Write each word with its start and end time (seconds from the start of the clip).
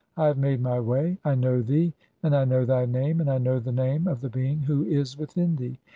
I 0.17 0.25
have 0.25 0.37
made 0.39 0.61
[my] 0.61 0.79
way. 0.79 1.19
I 1.23 1.35
know 1.35 1.61
thee, 1.61 1.93
and 2.23 2.35
I 2.35 2.43
"know 2.43 2.65
(48) 2.65 2.67
thy 2.67 2.85
name, 2.87 3.21
and 3.21 3.29
I 3.29 3.37
know 3.37 3.59
the 3.59 3.71
name 3.71 4.07
of 4.07 4.21
the 4.21 4.29
being 4.29 4.61
who 4.61 4.83
"is 4.83 5.15
within 5.15 5.57
thee. 5.57 5.77